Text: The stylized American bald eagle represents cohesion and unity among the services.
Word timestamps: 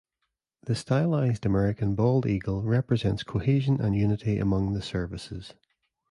The 0.63 0.73
stylized 0.73 1.45
American 1.45 1.93
bald 1.93 2.25
eagle 2.25 2.63
represents 2.63 3.21
cohesion 3.21 3.79
and 3.79 3.95
unity 3.95 4.39
among 4.39 4.73
the 4.73 4.81
services. 4.81 5.53